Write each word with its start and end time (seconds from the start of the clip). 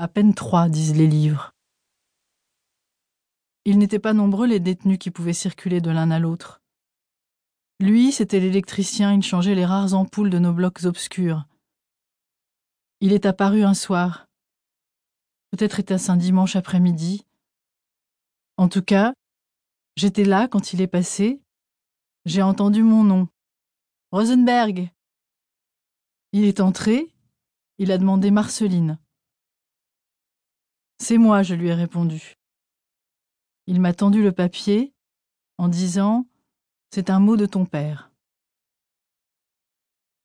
À 0.00 0.06
peine 0.06 0.32
trois, 0.32 0.68
disent 0.68 0.94
les 0.94 1.08
livres. 1.08 1.50
Ils 3.64 3.78
n'étaient 3.78 3.98
pas 3.98 4.12
nombreux 4.12 4.46
les 4.46 4.60
détenus 4.60 4.98
qui 4.98 5.10
pouvaient 5.10 5.32
circuler 5.32 5.80
de 5.80 5.90
l'un 5.90 6.12
à 6.12 6.20
l'autre. 6.20 6.62
Lui, 7.80 8.12
c'était 8.12 8.38
l'électricien, 8.38 9.12
il 9.12 9.24
changeait 9.24 9.56
les 9.56 9.66
rares 9.66 9.94
ampoules 9.94 10.30
de 10.30 10.38
nos 10.38 10.52
blocs 10.52 10.84
obscurs. 10.84 11.48
Il 13.00 13.12
est 13.12 13.26
apparu 13.26 13.64
un 13.64 13.74
soir. 13.74 14.28
Peut-être 15.50 15.80
était-ce 15.80 16.12
un 16.12 16.16
dimanche 16.16 16.54
après-midi. 16.54 17.26
En 18.56 18.68
tout 18.68 18.82
cas, 18.82 19.14
j'étais 19.96 20.24
là 20.24 20.46
quand 20.46 20.72
il 20.72 20.80
est 20.80 20.86
passé. 20.86 21.42
J'ai 22.24 22.42
entendu 22.42 22.84
mon 22.84 23.02
nom. 23.02 23.28
Rosenberg. 24.12 24.92
Il 26.32 26.44
est 26.44 26.60
entré. 26.60 27.12
Il 27.78 27.90
a 27.90 27.98
demandé 27.98 28.30
Marceline. 28.30 29.00
C'est 31.00 31.18
moi, 31.18 31.42
je 31.42 31.54
lui 31.54 31.68
ai 31.68 31.74
répondu. 31.74 32.34
Il 33.66 33.80
m'a 33.80 33.94
tendu 33.94 34.22
le 34.22 34.32
papier 34.32 34.92
en 35.56 35.68
disant 35.68 36.26
C'est 36.92 37.10
un 37.10 37.20
mot 37.20 37.36
de 37.36 37.46
ton 37.46 37.66
père. 37.66 38.10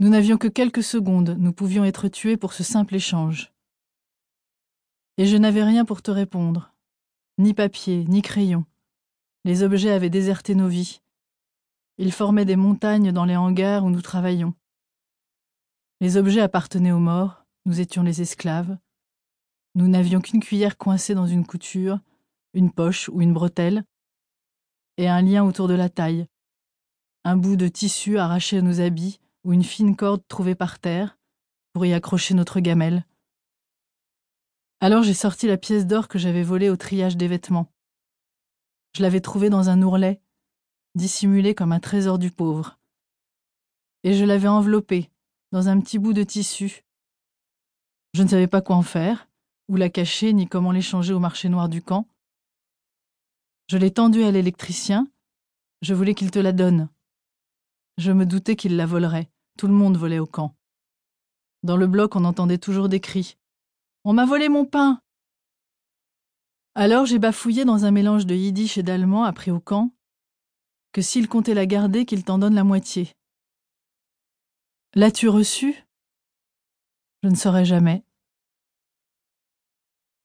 Nous 0.00 0.08
n'avions 0.08 0.38
que 0.38 0.48
quelques 0.48 0.82
secondes, 0.82 1.36
nous 1.38 1.52
pouvions 1.52 1.84
être 1.84 2.08
tués 2.08 2.36
pour 2.36 2.54
ce 2.54 2.64
simple 2.64 2.94
échange. 2.94 3.52
Et 5.18 5.26
je 5.26 5.36
n'avais 5.36 5.62
rien 5.62 5.84
pour 5.84 6.02
te 6.02 6.10
répondre, 6.10 6.74
ni 7.38 7.54
papier, 7.54 8.04
ni 8.06 8.22
crayon. 8.22 8.64
Les 9.44 9.62
objets 9.62 9.90
avaient 9.90 10.10
déserté 10.10 10.54
nos 10.54 10.68
vies. 10.68 11.00
Ils 11.98 12.12
formaient 12.12 12.44
des 12.44 12.56
montagnes 12.56 13.12
dans 13.12 13.26
les 13.26 13.36
hangars 13.36 13.84
où 13.84 13.90
nous 13.90 14.02
travaillions. 14.02 14.54
Les 16.00 16.16
objets 16.16 16.40
appartenaient 16.40 16.92
aux 16.92 16.98
morts, 16.98 17.44
nous 17.66 17.80
étions 17.80 18.02
les 18.02 18.22
esclaves. 18.22 18.78
Nous 19.74 19.88
n'avions 19.88 20.20
qu'une 20.20 20.40
cuillère 20.40 20.76
coincée 20.76 21.14
dans 21.14 21.26
une 21.26 21.46
couture, 21.46 22.00
une 22.52 22.70
poche 22.70 23.08
ou 23.08 23.22
une 23.22 23.32
bretelle, 23.32 23.84
et 24.98 25.08
un 25.08 25.22
lien 25.22 25.44
autour 25.44 25.68
de 25.68 25.74
la 25.74 25.88
taille, 25.88 26.26
un 27.24 27.36
bout 27.36 27.56
de 27.56 27.68
tissu 27.68 28.18
arraché 28.18 28.58
à 28.58 28.62
nos 28.62 28.80
habits 28.80 29.20
ou 29.44 29.52
une 29.52 29.64
fine 29.64 29.96
corde 29.96 30.26
trouvée 30.28 30.54
par 30.54 30.78
terre 30.78 31.18
pour 31.72 31.86
y 31.86 31.94
accrocher 31.94 32.34
notre 32.34 32.60
gamelle. 32.60 33.06
Alors 34.80 35.02
j'ai 35.02 35.14
sorti 35.14 35.46
la 35.46 35.56
pièce 35.56 35.86
d'or 35.86 36.08
que 36.08 36.18
j'avais 36.18 36.42
volée 36.42 36.68
au 36.68 36.76
triage 36.76 37.16
des 37.16 37.28
vêtements. 37.28 37.72
Je 38.96 39.02
l'avais 39.02 39.20
trouvée 39.20 39.48
dans 39.48 39.70
un 39.70 39.80
ourlet, 39.80 40.20
dissimulé 40.94 41.54
comme 41.54 41.72
un 41.72 41.80
trésor 41.80 42.18
du 42.18 42.30
pauvre. 42.30 42.78
Et 44.04 44.12
je 44.12 44.24
l'avais 44.24 44.48
enveloppée 44.48 45.10
dans 45.52 45.68
un 45.68 45.80
petit 45.80 45.98
bout 45.98 46.12
de 46.12 46.24
tissu. 46.24 46.84
Je 48.14 48.22
ne 48.22 48.28
savais 48.28 48.48
pas 48.48 48.60
quoi 48.60 48.76
en 48.76 48.82
faire, 48.82 49.28
où 49.68 49.76
la 49.76 49.88
cacher, 49.88 50.32
ni 50.32 50.46
comment 50.46 50.72
l'échanger 50.72 51.12
au 51.12 51.18
marché 51.18 51.48
noir 51.48 51.68
du 51.68 51.82
camp. 51.82 52.06
Je 53.68 53.78
l'ai 53.78 53.90
tendue 53.90 54.24
à 54.24 54.30
l'électricien, 54.30 55.08
je 55.82 55.94
voulais 55.94 56.14
qu'il 56.14 56.30
te 56.30 56.38
la 56.38 56.52
donne. 56.52 56.88
Je 57.98 58.12
me 58.12 58.26
doutais 58.26 58.56
qu'il 58.56 58.76
la 58.76 58.86
volerait. 58.86 59.30
Tout 59.58 59.66
le 59.66 59.74
monde 59.74 59.96
volait 59.96 60.18
au 60.18 60.26
camp. 60.26 60.54
Dans 61.62 61.76
le 61.76 61.86
bloc, 61.86 62.16
on 62.16 62.24
entendait 62.24 62.58
toujours 62.58 62.88
des 62.88 63.00
cris. 63.00 63.36
On 64.04 64.12
m'a 64.12 64.24
volé 64.24 64.48
mon 64.48 64.64
pain. 64.64 65.00
Alors 66.74 67.04
j'ai 67.04 67.18
bafouillé 67.18 67.64
dans 67.64 67.84
un 67.84 67.90
mélange 67.90 68.26
de 68.26 68.34
yiddish 68.34 68.78
et 68.78 68.82
d'allemand 68.82 69.24
appris 69.24 69.50
au 69.50 69.60
camp 69.60 69.92
que 70.92 71.02
s'il 71.02 71.28
comptait 71.28 71.54
la 71.54 71.66
garder, 71.66 72.04
qu'il 72.04 72.24
t'en 72.24 72.38
donne 72.38 72.54
la 72.54 72.64
moitié. 72.64 73.12
L'as-tu 74.94 75.28
reçu 75.28 75.74
Je 77.22 77.28
ne 77.28 77.34
saurais 77.34 77.64
jamais. 77.64 78.04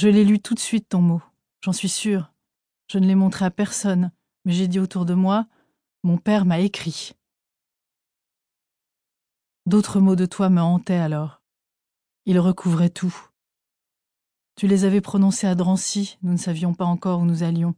Je 0.00 0.08
l'ai 0.08 0.24
lu 0.24 0.40
tout 0.40 0.54
de 0.54 0.60
suite 0.60 0.88
ton 0.88 1.02
mot, 1.02 1.20
j'en 1.60 1.74
suis 1.74 1.90
sûre. 1.90 2.32
Je 2.90 2.98
ne 2.98 3.06
l'ai 3.06 3.14
montré 3.14 3.44
à 3.44 3.50
personne, 3.50 4.12
mais 4.46 4.54
j'ai 4.54 4.66
dit 4.66 4.78
autour 4.78 5.04
de 5.04 5.12
moi 5.12 5.46
Mon 6.04 6.16
père 6.16 6.46
m'a 6.46 6.58
écrit. 6.60 7.12
D'autres 9.66 10.00
mots 10.00 10.16
de 10.16 10.24
toi 10.24 10.48
me 10.48 10.62
hantaient 10.62 10.94
alors. 10.94 11.42
Ils 12.24 12.38
recouvraient 12.38 12.88
tout. 12.88 13.14
Tu 14.56 14.66
les 14.66 14.86
avais 14.86 15.02
prononcés 15.02 15.46
à 15.46 15.54
Drancy, 15.54 16.16
nous 16.22 16.32
ne 16.32 16.38
savions 16.38 16.72
pas 16.72 16.86
encore 16.86 17.20
où 17.20 17.26
nous 17.26 17.42
allions. 17.42 17.74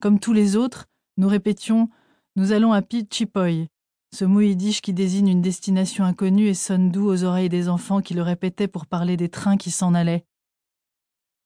Comme 0.00 0.18
tous 0.18 0.32
les 0.32 0.56
autres, 0.56 0.88
nous 1.18 1.28
répétions 1.28 1.88
Nous 2.34 2.50
allons 2.50 2.72
à 2.72 2.82
Pichipoy, 2.82 3.68
ce 4.12 4.24
mot 4.24 4.40
yiddish 4.40 4.80
qui 4.80 4.92
désigne 4.92 5.28
une 5.28 5.40
destination 5.40 6.04
inconnue 6.04 6.48
et 6.48 6.54
sonne 6.54 6.90
doux 6.90 7.06
aux 7.06 7.22
oreilles 7.22 7.48
des 7.48 7.68
enfants 7.68 8.00
qui 8.00 8.14
le 8.14 8.22
répétaient 8.22 8.66
pour 8.66 8.86
parler 8.86 9.16
des 9.16 9.28
trains 9.28 9.56
qui 9.56 9.70
s'en 9.70 9.94
allaient. 9.94 10.26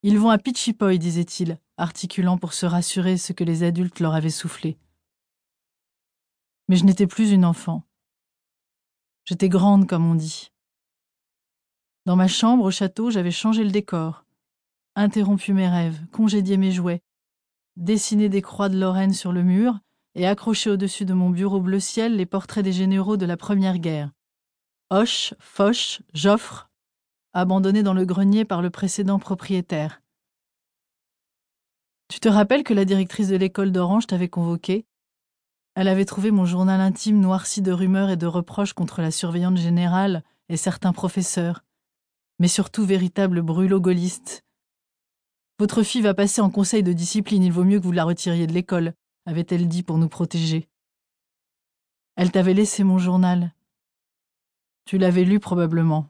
Ils 0.08 0.20
vont 0.20 0.30
à 0.30 0.38
Pichipoy, 0.38 1.00
disait-il, 1.00 1.58
articulant 1.78 2.38
pour 2.38 2.52
se 2.52 2.64
rassurer 2.64 3.16
ce 3.16 3.32
que 3.32 3.42
les 3.42 3.64
adultes 3.64 3.98
leur 3.98 4.14
avaient 4.14 4.30
soufflé. 4.30 4.78
Mais 6.68 6.76
je 6.76 6.84
n'étais 6.84 7.08
plus 7.08 7.32
une 7.32 7.44
enfant. 7.44 7.82
J'étais 9.24 9.48
grande, 9.48 9.88
comme 9.88 10.08
on 10.08 10.14
dit. 10.14 10.52
Dans 12.04 12.14
ma 12.14 12.28
chambre 12.28 12.62
au 12.62 12.70
château, 12.70 13.10
j'avais 13.10 13.32
changé 13.32 13.64
le 13.64 13.72
décor, 13.72 14.24
interrompu 14.94 15.52
mes 15.52 15.68
rêves, 15.68 16.06
congédié 16.12 16.56
mes 16.56 16.70
jouets, 16.70 17.02
dessiné 17.74 18.28
des 18.28 18.42
croix 18.42 18.68
de 18.68 18.78
Lorraine 18.78 19.12
sur 19.12 19.32
le 19.32 19.42
mur 19.42 19.80
et 20.14 20.28
accroché 20.28 20.70
au-dessus 20.70 21.04
de 21.04 21.14
mon 21.14 21.30
bureau 21.30 21.58
bleu 21.58 21.80
ciel 21.80 22.14
les 22.14 22.26
portraits 22.26 22.62
des 22.62 22.72
généraux 22.72 23.16
de 23.16 23.26
la 23.26 23.36
Première 23.36 23.78
Guerre. 23.78 24.12
Hoche, 24.88 25.34
Foch, 25.40 26.00
Joffre, 26.14 26.70
abandonnés 27.36 27.82
dans 27.82 27.92
le 27.92 28.06
grenier 28.06 28.46
par 28.46 28.62
le 28.62 28.70
précédent 28.70 29.18
propriétaire. 29.18 30.00
Tu 32.08 32.18
te 32.18 32.28
rappelles 32.28 32.64
que 32.64 32.72
la 32.72 32.86
directrice 32.86 33.28
de 33.28 33.36
l'école 33.36 33.72
d'Orange 33.72 34.06
t'avait 34.06 34.28
convoqué? 34.28 34.86
Elle 35.74 35.88
avait 35.88 36.06
trouvé 36.06 36.30
mon 36.30 36.46
journal 36.46 36.80
intime 36.80 37.20
noirci 37.20 37.60
de 37.60 37.72
rumeurs 37.72 38.08
et 38.08 38.16
de 38.16 38.26
reproches 38.26 38.72
contre 38.72 39.02
la 39.02 39.10
surveillante 39.10 39.58
générale 39.58 40.24
et 40.48 40.56
certains 40.56 40.94
professeurs, 40.94 41.62
mais 42.38 42.48
surtout 42.48 42.86
véritable 42.86 43.42
brûlot 43.42 43.80
gaulliste. 43.80 44.42
Votre 45.58 45.82
fille 45.82 46.02
va 46.02 46.14
passer 46.14 46.40
en 46.40 46.48
conseil 46.48 46.82
de 46.82 46.94
discipline, 46.94 47.42
il 47.42 47.52
vaut 47.52 47.64
mieux 47.64 47.80
que 47.80 47.84
vous 47.84 47.92
la 47.92 48.04
retiriez 48.04 48.46
de 48.46 48.52
l'école, 48.54 48.94
avait-elle 49.26 49.68
dit 49.68 49.82
pour 49.82 49.98
nous 49.98 50.08
protéger. 50.08 50.68
Elle 52.14 52.32
t'avait 52.32 52.54
laissé 52.54 52.82
mon 52.82 52.96
journal. 52.96 53.52
Tu 54.86 54.96
l'avais 54.96 55.24
lu 55.24 55.38
probablement, 55.38 56.08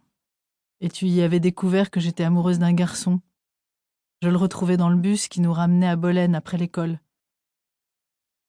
et 0.80 0.88
tu 0.88 1.06
y 1.06 1.22
avais 1.22 1.40
découvert 1.40 1.90
que 1.90 2.00
j'étais 2.00 2.24
amoureuse 2.24 2.58
d'un 2.58 2.72
garçon. 2.72 3.20
Je 4.22 4.28
le 4.28 4.36
retrouvais 4.36 4.76
dans 4.76 4.88
le 4.88 4.96
bus 4.96 5.28
qui 5.28 5.40
nous 5.40 5.52
ramenait 5.52 5.88
à 5.88 5.96
Bolène 5.96 6.34
après 6.34 6.58
l'école. 6.58 7.00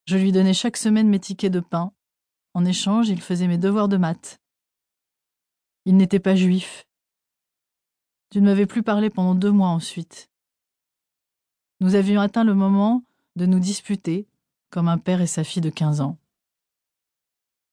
Je 0.06 0.16
lui 0.16 0.32
donnais 0.32 0.54
chaque 0.54 0.76
semaine 0.76 1.08
mes 1.08 1.20
tickets 1.20 1.52
de 1.52 1.60
pain. 1.60 1.92
En 2.54 2.64
échange, 2.64 3.08
il 3.08 3.20
faisait 3.20 3.46
mes 3.46 3.58
devoirs 3.58 3.88
de 3.88 3.98
maths. 3.98 4.40
Il 5.84 5.96
n'était 5.96 6.20
pas 6.20 6.34
juif. 6.34 6.86
Tu 8.30 8.40
ne 8.40 8.46
m'avais 8.46 8.66
plus 8.66 8.82
parlé 8.82 9.10
pendant 9.10 9.34
deux 9.34 9.52
mois 9.52 9.68
ensuite. 9.68 10.30
Nous 11.80 11.94
avions 11.94 12.20
atteint 12.20 12.44
le 12.44 12.54
moment 12.54 13.04
de 13.36 13.46
nous 13.46 13.60
disputer, 13.60 14.26
comme 14.70 14.88
un 14.88 14.98
père 14.98 15.20
et 15.20 15.26
sa 15.26 15.44
fille 15.44 15.62
de 15.62 15.70
quinze 15.70 16.00
ans. 16.00 16.18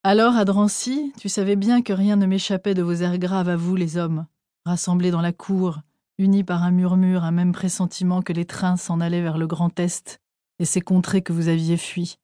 Alors, 0.04 0.36
à 0.36 0.46
Drancy, 0.46 1.12
tu 1.18 1.30
savais 1.30 1.56
bien 1.56 1.82
que 1.82 1.92
rien 1.92 2.16
ne 2.16 2.28
m'échappait 2.28 2.76
de 2.76 2.84
vos 2.84 2.94
airs 2.94 3.18
graves 3.18 3.50
à 3.50 3.56
vous, 3.56 3.76
les 3.76 3.98
hommes, 3.98 4.28
rassemblés 4.66 5.12
dans 5.12 5.22
la 5.22 5.34
cour, 5.34 5.82
unis 6.18 6.44
par 6.44 6.64
un 6.64 6.72
murmure, 6.72 7.24
un 7.24 7.32
même 7.32 7.52
pressentiment 7.52 8.22
que 8.22 8.34
les 8.34 8.46
trains 8.46 8.78
s'en 8.78 9.00
allaient 9.00 9.22
vers 9.22 9.38
le 9.38 9.48
Grand 9.48 9.80
Est 9.80 10.20
et 10.60 10.66
ces 10.66 10.82
contrées 10.82 11.22
que 11.22 11.34
vous 11.34 11.48
aviez 11.48 11.78
fuies. 11.78 12.18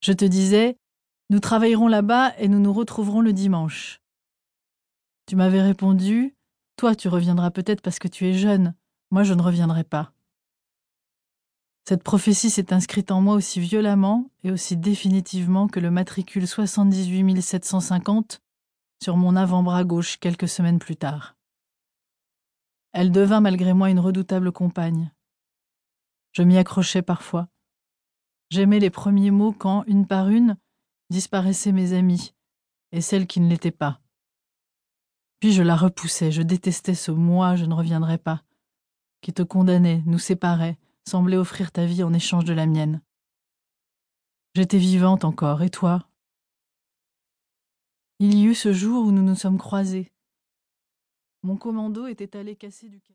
Je 0.00 0.12
te 0.12 0.24
disais, 0.24 0.78
nous 1.30 1.40
travaillerons 1.40 1.88
là-bas 1.88 2.34
et 2.38 2.48
nous 2.48 2.60
nous 2.60 2.72
retrouverons 2.72 3.20
le 3.20 3.32
dimanche. 3.32 4.00
Tu 5.26 5.34
m'avais 5.34 5.62
répondu, 5.62 6.36
toi 6.76 6.94
tu 6.94 7.08
reviendras 7.08 7.50
peut-être 7.50 7.82
parce 7.82 7.98
que 7.98 8.08
tu 8.08 8.26
es 8.26 8.34
jeune, 8.34 8.74
moi 9.10 9.24
je 9.24 9.34
ne 9.34 9.42
reviendrai 9.42 9.82
pas. 9.82 10.12
Cette 11.88 12.02
prophétie 12.02 12.50
s'est 12.50 12.72
inscrite 12.72 13.10
en 13.10 13.20
moi 13.20 13.34
aussi 13.34 13.60
violemment 13.60 14.30
et 14.44 14.50
aussi 14.50 14.76
définitivement 14.76 15.68
que 15.68 15.80
le 15.80 15.90
matricule 15.90 16.46
78 16.46 17.40
750 17.40 18.42
sur 19.02 19.16
mon 19.16 19.36
avant-bras 19.36 19.84
gauche 19.84 20.18
quelques 20.18 20.48
semaines 20.48 20.78
plus 20.78 20.96
tard. 20.96 21.36
Elle 22.92 23.12
devint 23.12 23.40
malgré 23.40 23.74
moi 23.74 23.90
une 23.90 24.00
redoutable 24.00 24.52
compagne. 24.52 25.12
Je 26.32 26.42
m'y 26.42 26.56
accrochais 26.56 27.02
parfois. 27.02 27.48
J'aimais 28.50 28.78
les 28.78 28.90
premiers 28.90 29.30
mots 29.30 29.52
quand, 29.52 29.84
une 29.86 30.06
par 30.06 30.28
une, 30.28 30.56
disparaissaient 31.10 31.72
mes 31.72 31.92
amis, 31.92 32.34
et 32.92 33.00
celles 33.00 33.26
qui 33.26 33.40
ne 33.40 33.48
l'étaient 33.48 33.70
pas. 33.70 34.00
Puis 35.40 35.52
je 35.52 35.62
la 35.62 35.76
repoussais, 35.76 36.32
je 36.32 36.42
détestais 36.42 36.94
ce 36.94 37.10
moi, 37.10 37.56
je 37.56 37.64
ne 37.64 37.74
reviendrai 37.74 38.18
pas, 38.18 38.42
qui 39.20 39.32
te 39.32 39.42
condamnait, 39.42 40.02
nous 40.06 40.18
séparait, 40.18 40.78
semblait 41.06 41.36
offrir 41.36 41.72
ta 41.72 41.84
vie 41.84 42.02
en 42.02 42.12
échange 42.12 42.44
de 42.44 42.54
la 42.54 42.66
mienne. 42.66 43.02
J'étais 44.54 44.78
vivante 44.78 45.24
encore, 45.24 45.62
et 45.62 45.70
toi? 45.70 46.08
Il 48.18 48.34
y 48.34 48.44
eut 48.44 48.54
ce 48.54 48.72
jour 48.72 49.04
où 49.04 49.12
nous 49.12 49.22
nous 49.22 49.34
sommes 49.34 49.58
croisés. 49.58 50.10
Mon 51.42 51.58
commando 51.58 52.06
était 52.06 52.34
allé 52.36 52.56
casser 52.56 52.88
du 52.88 52.98